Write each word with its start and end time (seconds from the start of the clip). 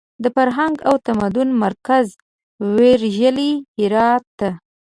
د 0.23 0.25
فرهنګ 0.35 0.75
او 0.87 0.95
تمدن 1.07 1.49
مرکز 1.63 2.05
ویرژلي 2.75 3.51
هرات 3.79 4.23
ته! 4.39 4.49